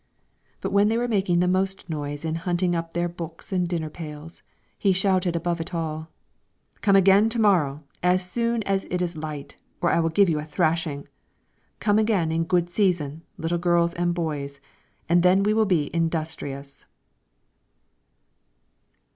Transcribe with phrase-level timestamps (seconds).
[0.61, 3.91] But when they were making the most noise in hunting up their books and dinner
[3.91, 4.41] pails,
[4.79, 6.09] he shouted above it all,
[6.81, 10.39] "Come again to morrow, as soon as it is light, or I will give you
[10.39, 11.07] a thrashing.
[11.79, 14.59] Come again in good season, little girls and boys,
[15.07, 16.87] and then we will be industrious."